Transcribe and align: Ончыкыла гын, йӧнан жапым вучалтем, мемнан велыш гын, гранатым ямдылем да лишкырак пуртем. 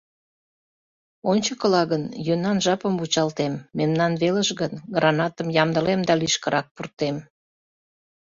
Ончыкыла 1.31 1.81
гын, 1.91 2.03
йӧнан 2.27 2.57
жапым 2.65 2.93
вучалтем, 2.99 3.53
мемнан 3.77 4.13
велыш 4.21 4.49
гын, 4.59 4.73
гранатым 4.95 5.47
ямдылем 5.63 6.01
да 6.07 6.13
лишкырак 6.21 6.67
пуртем. 6.75 7.17